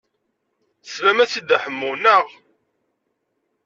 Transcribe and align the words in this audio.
Teslam-as 0.83 1.33
i 1.39 1.41
Dda 1.41 1.57
Ḥemmu, 1.63 1.91
naɣ? 1.95 2.25